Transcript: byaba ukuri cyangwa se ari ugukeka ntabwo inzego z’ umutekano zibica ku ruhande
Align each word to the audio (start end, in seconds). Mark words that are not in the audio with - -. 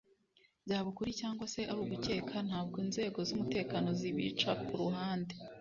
byaba 0.65 0.87
ukuri 0.91 1.11
cyangwa 1.19 1.45
se 1.53 1.61
ari 1.71 1.79
ugukeka 1.85 2.35
ntabwo 2.47 2.75
inzego 2.85 3.17
z’ 3.27 3.29
umutekano 3.35 3.89
zibica 3.99 4.51
ku 4.65 4.73
ruhande 4.81 5.33